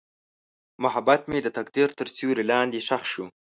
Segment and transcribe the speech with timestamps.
[0.83, 3.25] محبت مې د تقدیر تر سیوري لاندې ښخ شو.